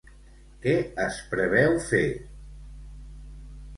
Què 0.63 0.73
es 1.03 1.19
preveu 1.33 1.77
fer? 1.91 2.03